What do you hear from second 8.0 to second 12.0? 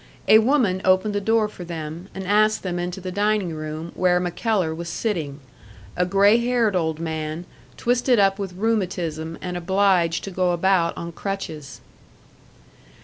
up with rheumatism and obliged to go about on crutches.